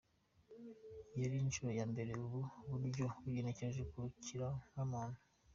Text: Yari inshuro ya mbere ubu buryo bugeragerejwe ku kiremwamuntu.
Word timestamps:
Yari 1.21 1.35
inshuro 1.43 1.69
ya 1.79 1.85
mbere 1.91 2.11
ubu 2.23 2.39
buryo 2.79 3.05
bugeragerejwe 3.21 3.83
ku 3.91 3.99
kiremwamuntu. 4.23 5.19